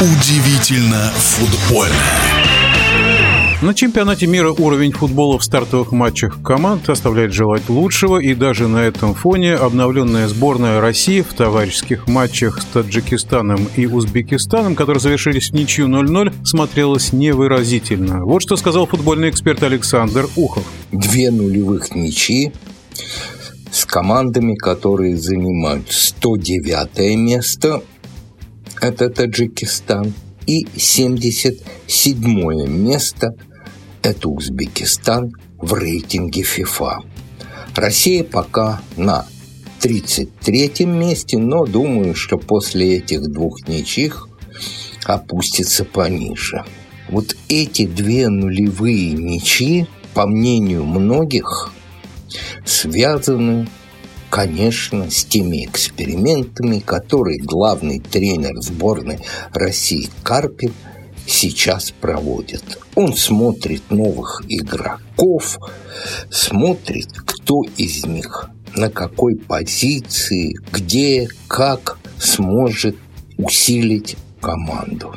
Удивительно 0.00 1.10
футбольно. 1.14 1.94
На 3.60 3.74
чемпионате 3.74 4.26
мира 4.26 4.50
уровень 4.50 4.92
футбола 4.92 5.38
в 5.38 5.44
стартовых 5.44 5.92
матчах 5.92 6.42
команд 6.42 6.88
оставляет 6.88 7.34
желать 7.34 7.68
лучшего, 7.68 8.16
и 8.16 8.34
даже 8.34 8.66
на 8.66 8.78
этом 8.78 9.12
фоне 9.12 9.56
обновленная 9.56 10.26
сборная 10.26 10.80
России 10.80 11.20
в 11.20 11.34
товарищеских 11.34 12.08
матчах 12.08 12.62
с 12.62 12.64
Таджикистаном 12.64 13.68
и 13.76 13.84
Узбекистаном, 13.84 14.74
которые 14.74 15.02
завершились 15.02 15.50
в 15.50 15.52
ничью 15.52 15.86
0-0, 15.86 16.46
смотрелась 16.46 17.12
невыразительно. 17.12 18.24
Вот 18.24 18.40
что 18.40 18.56
сказал 18.56 18.86
футбольный 18.86 19.28
эксперт 19.28 19.62
Александр 19.62 20.30
Ухов. 20.34 20.64
Две 20.92 21.30
нулевых 21.30 21.94
ничьи 21.94 22.54
с 23.70 23.84
командами, 23.84 24.54
которые 24.54 25.18
занимают 25.18 25.92
109 25.92 27.18
место, 27.18 27.82
это 28.80 29.10
Таджикистан, 29.10 30.12
и 30.46 30.66
77 30.76 32.66
место– 32.66 33.34
это 34.02 34.28
Узбекистан 34.28 35.30
в 35.58 35.74
рейтинге 35.74 36.42
ФИФА. 36.42 37.00
Россия 37.76 38.24
пока 38.24 38.80
на 38.96 39.26
33-м 39.80 40.98
месте, 40.98 41.38
но 41.38 41.64
думаю, 41.64 42.14
что 42.14 42.38
после 42.38 42.96
этих 42.96 43.22
двух 43.30 43.68
ничьих 43.68 44.28
опустится 45.04 45.84
пониже. 45.84 46.64
Вот 47.08 47.36
эти 47.48 47.86
две 47.86 48.28
нулевые 48.28 49.12
ничьи, 49.12 49.86
по 50.14 50.26
мнению 50.26 50.84
многих, 50.84 51.72
связаны, 52.64 53.68
конечно, 54.30 55.10
с 55.10 55.24
теми 55.24 55.66
экспериментами, 55.66 56.78
которые 56.78 57.38
главный 57.40 58.00
тренер 58.00 58.62
сборной 58.62 59.18
России 59.52 60.08
Карпин– 60.22 60.72
сейчас 61.30 61.92
проводит. 61.92 62.78
Он 62.94 63.14
смотрит 63.14 63.90
новых 63.90 64.42
игроков, 64.48 65.58
смотрит, 66.30 67.12
кто 67.24 67.62
из 67.76 68.04
них 68.04 68.50
на 68.74 68.90
какой 68.90 69.36
позиции, 69.36 70.54
где, 70.72 71.28
как 71.48 71.98
сможет 72.18 72.96
усилить 73.38 74.16
команду. 74.40 75.14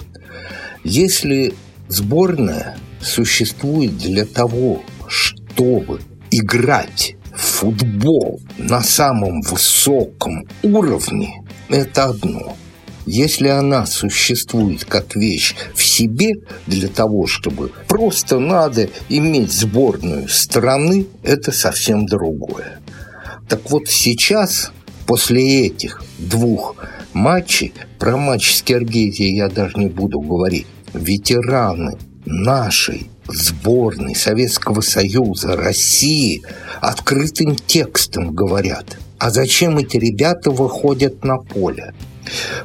Если 0.84 1.54
сборная 1.88 2.78
существует 3.02 3.98
для 3.98 4.26
того, 4.26 4.82
чтобы 5.08 6.02
играть 6.32 7.16
футбол 7.54 8.42
на 8.58 8.82
самом 8.82 9.42
высоком 9.42 10.48
уровне, 10.64 11.44
это 11.70 12.06
одно– 12.06 12.58
если 13.06 13.50
она 13.50 13.86
существует 13.86 14.86
как 14.86 15.16
вещь 15.16 15.56
в 15.76 15.84
себе 15.84 16.36
для 16.68 16.88
того, 16.88 17.28
чтобы 17.28 17.72
просто 17.90 18.40
надо 18.40 18.90
иметь 19.10 19.52
сборную 19.52 20.30
страны, 20.30 21.08
это 21.22 21.52
совсем 21.52 22.06
другое. 22.06 22.80
Так 23.50 23.70
вот 23.70 23.90
сейчас, 23.90 24.72
после 25.06 25.68
этих 25.68 26.02
двух 26.18 26.78
матчей, 27.12 27.74
про 28.00 28.16
матч 28.16 28.56
с 28.56 28.62
Киргизией 28.62 29.36
я 29.36 29.50
даже 29.50 29.78
не 29.78 29.88
буду 29.88 30.22
говорить, 30.22 30.68
ветераны 30.94 31.98
нашей 32.26 33.10
сборной 33.28 34.16
Советского 34.16 34.82
Союза, 34.82 35.56
России 35.56 36.44
открытым 36.82 37.56
текстом 37.56 38.34
говорят, 38.34 38.98
а 39.20 39.30
зачем 39.30 39.78
эти 39.78 39.98
ребята 39.98 40.52
выходят 40.52 41.24
на 41.24 41.38
поле? 41.38 41.94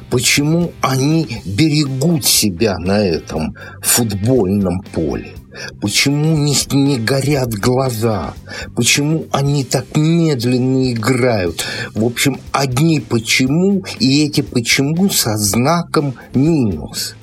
Почему 0.09 0.71
они 0.81 1.27
берегут 1.45 2.25
себя 2.25 2.77
на 2.77 3.05
этом 3.05 3.55
футбольном 3.81 4.81
поле? 4.93 5.33
Почему 5.81 6.37
не, 6.37 6.55
не 6.75 6.97
горят 6.99 7.53
глаза? 7.53 8.33
Почему 8.75 9.25
они 9.31 9.63
так 9.63 9.95
медленно 9.95 10.91
играют? 10.91 11.65
В 11.93 12.05
общем, 12.05 12.39
одни 12.51 12.99
почему 12.99 13.83
и 13.99 14.25
эти 14.25 14.41
почему 14.41 15.09
со 15.09 15.37
знаком 15.37 16.15
минус. 16.33 17.15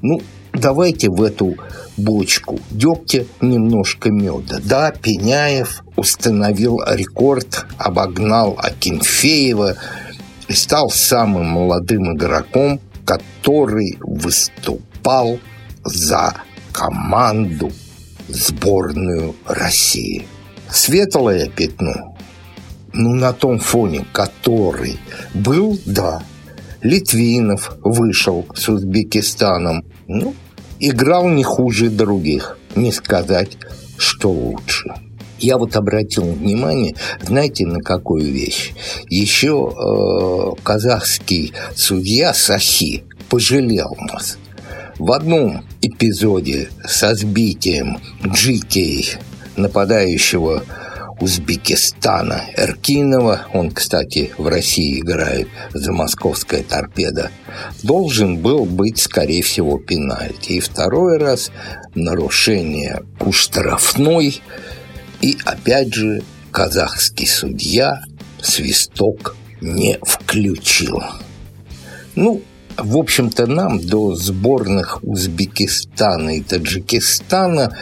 Ну, 0.00 0.20
давайте 0.52 1.08
в 1.08 1.22
эту 1.22 1.56
бочку 1.96 2.58
дегтя 2.70 3.24
немножко 3.40 4.10
меда. 4.10 4.58
Да, 4.64 4.90
Пеняев 4.92 5.82
установил 5.96 6.80
рекорд, 6.86 7.66
обогнал 7.78 8.56
Акинфеева, 8.58 9.76
и 10.48 10.54
стал 10.54 10.90
самым 10.90 11.46
молодым 11.46 12.14
игроком, 12.14 12.80
который 13.04 13.96
выступал 14.00 15.38
за 15.84 16.34
команду 16.72 17.72
сборную 18.28 19.34
России. 19.46 20.26
Светлое 20.70 21.48
пятно, 21.48 22.16
ну, 22.92 23.14
на 23.14 23.32
том 23.32 23.58
фоне, 23.58 24.04
который 24.12 24.98
был, 25.34 25.78
да, 25.86 26.22
Литвинов 26.82 27.76
вышел 27.82 28.46
с 28.54 28.68
Узбекистаном, 28.68 29.84
ну, 30.06 30.34
играл 30.82 31.28
не 31.28 31.44
хуже 31.44 31.88
других, 31.88 32.58
не 32.74 32.92
сказать, 32.92 33.56
что 33.96 34.30
лучше. 34.30 34.92
Я 35.38 35.56
вот 35.56 35.76
обратил 35.76 36.24
внимание, 36.24 36.94
знаете, 37.22 37.66
на 37.66 37.80
какую 37.80 38.30
вещь? 38.30 38.72
Еще 39.08 39.72
э, 39.72 40.62
казахский 40.62 41.52
судья 41.74 42.34
Сахи 42.34 43.04
пожалел 43.28 43.96
нас. 44.12 44.38
В 44.98 45.10
одном 45.12 45.64
эпизоде 45.80 46.68
со 46.84 47.14
сбитием 47.14 47.98
Джикей, 48.26 49.14
нападающего 49.56 50.64
Узбекистана 51.22 52.42
Эркинова, 52.56 53.46
он, 53.54 53.70
кстати, 53.70 54.32
в 54.38 54.48
России 54.48 55.00
играет 55.00 55.48
за 55.72 55.92
московская 55.92 56.62
торпеда, 56.62 57.30
должен 57.82 58.38
был 58.38 58.64
быть, 58.64 58.98
скорее 58.98 59.42
всего, 59.42 59.78
пенальти. 59.78 60.52
И 60.52 60.60
второй 60.60 61.18
раз 61.18 61.50
нарушение 61.94 63.02
у 63.20 63.32
штрафной– 63.32 64.42
и 65.22 65.38
опять 65.44 65.94
же 65.94 66.22
казахский 66.50 67.28
судья 67.28 68.02
свисток 68.42 69.36
не 69.60 69.98
включил. 70.02 71.00
Ну, 72.16 72.42
в 72.76 72.96
общем-то, 72.96 73.46
нам 73.46 73.78
до 73.78 74.14
сборных 74.16 74.98
Узбекистана 75.04 76.36
и 76.38 76.42
Таджикистана, 76.42 77.76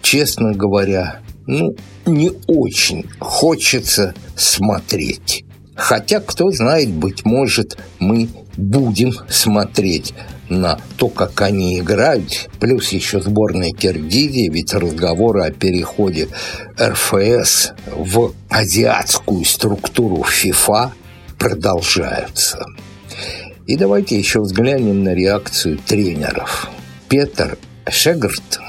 честно 0.00 0.52
говоря, 0.52 1.20
ну, 1.50 1.74
не 2.06 2.30
очень 2.46 3.06
хочется 3.18 4.14
смотреть. 4.36 5.44
Хотя, 5.74 6.20
кто 6.20 6.50
знает, 6.52 6.90
быть 6.90 7.24
может, 7.24 7.76
мы 7.98 8.28
будем 8.56 9.12
смотреть 9.28 10.14
на 10.48 10.78
то, 10.96 11.08
как 11.08 11.40
они 11.42 11.80
играют, 11.80 12.48
плюс 12.60 12.90
еще 12.90 13.20
сборная 13.20 13.72
Киргизии, 13.72 14.48
ведь 14.48 14.74
разговоры 14.74 15.42
о 15.44 15.50
переходе 15.50 16.28
РФС 16.80 17.72
в 17.96 18.32
азиатскую 18.48 19.44
структуру 19.44 20.22
ФИФА 20.22 20.92
продолжаются. 21.36 22.64
И 23.66 23.76
давайте 23.76 24.16
еще 24.16 24.40
взглянем 24.40 25.02
на 25.02 25.14
реакцию 25.14 25.78
тренеров. 25.78 26.68
Петр 27.08 27.58
Шегарт, 27.88 28.59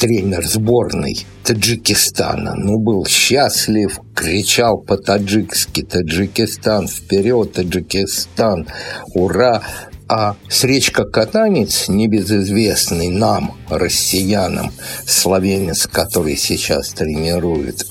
тренер 0.00 0.46
сборной 0.46 1.26
Таджикистана, 1.44 2.54
ну, 2.56 2.78
был 2.78 3.04
счастлив, 3.06 4.00
кричал 4.14 4.78
по-таджикски 4.78 5.82
«Таджикистан, 5.82 6.88
вперед, 6.88 7.52
Таджикистан, 7.52 8.66
ура!» 9.14 9.62
А 10.08 10.34
сречка-катанец, 10.48 11.88
небезызвестный 11.88 13.10
нам, 13.10 13.54
россиянам, 13.68 14.72
словенец, 15.06 15.86
который 15.86 16.36
сейчас 16.36 16.88
тренирует 16.88 17.86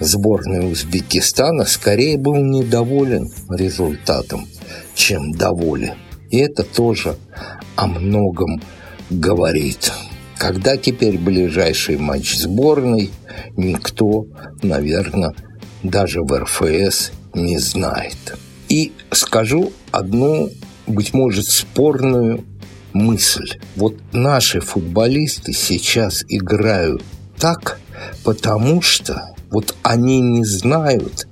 сборную 0.00 0.70
Узбекистана, 0.70 1.64
скорее 1.64 2.18
был 2.18 2.36
недоволен 2.36 3.30
результатом, 3.50 4.48
чем 4.96 5.30
доволен. 5.30 5.94
И 6.30 6.38
это 6.38 6.64
тоже 6.64 7.16
о 7.76 7.86
многом 7.86 8.60
говорит. 9.10 9.92
Когда 10.44 10.76
теперь 10.76 11.16
ближайший 11.16 11.96
матч 11.96 12.36
сборной, 12.36 13.10
никто, 13.56 14.26
наверное, 14.62 15.32
даже 15.82 16.20
в 16.20 16.38
РФС 16.38 17.12
не 17.32 17.56
знает. 17.56 18.36
И 18.68 18.92
скажу 19.10 19.72
одну 19.90 20.50
быть 20.86 21.14
может, 21.14 21.46
спорную 21.46 22.44
мысль. 22.92 23.58
Вот 23.74 23.96
наши 24.12 24.60
футболисты 24.60 25.54
сейчас 25.54 26.22
играют 26.28 27.02
так, 27.38 27.80
потому 28.22 28.82
что 28.82 29.34
вот 29.50 29.74
они 29.82 30.20
не 30.20 30.44
знают, 30.44 31.26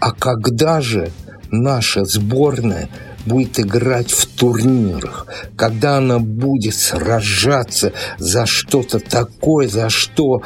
а 0.00 0.10
когда 0.10 0.80
же 0.80 1.12
наша 1.52 2.04
сборная 2.04 2.88
будет 3.26 3.58
играть 3.58 4.10
в 4.10 4.26
турнирах, 4.26 5.26
когда 5.56 5.98
она 5.98 6.18
будет 6.18 6.74
сражаться 6.74 7.92
за 8.18 8.46
что-то 8.46 9.00
такое, 9.00 9.68
за 9.68 9.90
что 9.90 10.42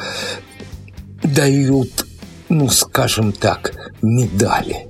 дают, 1.22 2.06
ну, 2.48 2.68
скажем 2.68 3.32
так, 3.32 3.92
медали. 4.02 4.88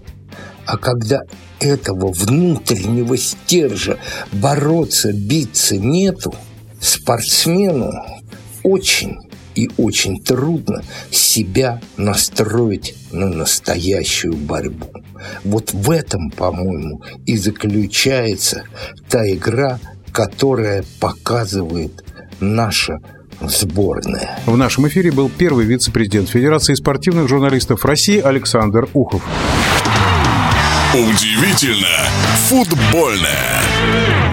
А 0.66 0.76
когда 0.76 1.20
этого 1.60 2.12
внутреннего 2.12 3.16
стержа 3.16 3.98
бороться, 4.32 5.12
биться 5.12 5.76
нету, 5.76 6.34
спортсмену 6.80 7.92
очень 8.62 9.18
и 9.54 9.70
очень 9.76 10.22
трудно 10.22 10.82
себя 11.10 11.80
настроить 11.96 12.94
на 13.12 13.26
настоящую 13.28 14.34
борьбу. 14.34 14.90
Вот 15.44 15.72
в 15.72 15.90
этом, 15.90 16.30
по-моему, 16.30 17.02
и 17.26 17.36
заключается 17.36 18.64
та 19.08 19.28
игра, 19.30 19.78
которая 20.12 20.84
показывает 21.00 22.04
наша 22.40 22.98
сборная. 23.40 24.38
В 24.46 24.56
нашем 24.56 24.86
эфире 24.88 25.10
был 25.10 25.28
первый 25.28 25.66
вице-президент 25.66 26.28
Федерации 26.28 26.74
спортивных 26.74 27.28
журналистов 27.28 27.84
России 27.84 28.20
Александр 28.20 28.88
Ухов. 28.94 29.22
Удивительно 30.94 31.88
футбольное. 32.48 34.23